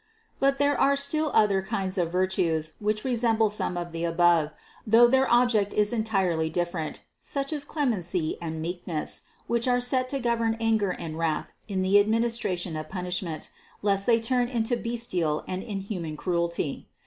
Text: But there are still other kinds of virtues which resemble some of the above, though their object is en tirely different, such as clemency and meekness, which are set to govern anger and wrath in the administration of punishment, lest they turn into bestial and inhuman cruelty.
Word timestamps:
But 0.39 0.57
there 0.57 0.75
are 0.81 0.95
still 0.95 1.29
other 1.35 1.61
kinds 1.61 1.95
of 1.99 2.11
virtues 2.11 2.73
which 2.79 3.03
resemble 3.03 3.51
some 3.51 3.77
of 3.77 3.91
the 3.91 4.03
above, 4.03 4.49
though 4.87 5.05
their 5.05 5.31
object 5.31 5.73
is 5.75 5.93
en 5.93 6.03
tirely 6.03 6.49
different, 6.49 7.03
such 7.21 7.53
as 7.53 7.63
clemency 7.63 8.35
and 8.41 8.63
meekness, 8.63 9.21
which 9.45 9.67
are 9.67 9.79
set 9.79 10.09
to 10.09 10.19
govern 10.19 10.57
anger 10.59 10.89
and 10.89 11.19
wrath 11.19 11.49
in 11.67 11.83
the 11.83 11.99
administration 11.99 12.75
of 12.75 12.89
punishment, 12.89 13.51
lest 13.83 14.07
they 14.07 14.19
turn 14.19 14.47
into 14.47 14.75
bestial 14.75 15.43
and 15.47 15.61
inhuman 15.61 16.17
cruelty. 16.17 16.87